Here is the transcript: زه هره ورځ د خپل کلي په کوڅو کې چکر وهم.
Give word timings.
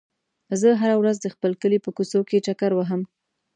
زه 0.61 0.69
هره 0.81 0.95
ورځ 1.01 1.17
د 1.21 1.27
خپل 1.33 1.51
کلي 1.61 1.77
په 1.83 1.89
کوڅو 1.97 2.19
کې 2.29 2.43
چکر 2.47 2.71
وهم. 2.75 3.01